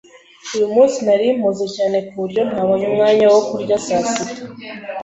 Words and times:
Uyu 0.55 0.67
munsi 0.73 0.97
nari 1.05 1.25
mpuze 1.37 1.65
cyane 1.75 1.97
ku 2.07 2.13
buryo 2.21 2.41
ntabonye 2.49 2.85
umwanya 2.91 3.25
wo 3.33 3.39
kurya 3.49 3.75
saa 3.85 4.05
sita. 4.11 4.41